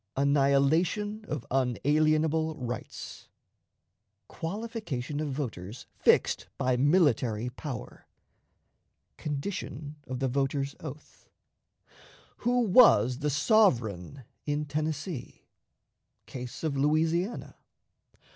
Annihilation 0.17 1.23
of 1.27 1.45
Unalienable 1.51 2.55
Rights. 2.55 3.29
Qualification 4.27 5.19
of 5.19 5.29
Voters 5.29 5.85
fixed 5.95 6.47
by 6.57 6.75
Military 6.75 7.51
Power. 7.51 8.07
Condition 9.17 9.97
of 10.07 10.17
the 10.17 10.27
Voter's 10.27 10.75
Oath. 10.79 11.29
Who 12.37 12.61
was 12.61 13.19
the 13.19 13.29
Sovereign 13.29 14.23
in 14.47 14.65
Tennessee? 14.65 15.43
Case 16.25 16.63
of 16.63 16.75
Louisiana. 16.75 17.57